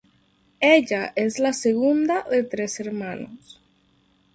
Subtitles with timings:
[0.69, 3.61] Ella es la segunda de tres hermanos.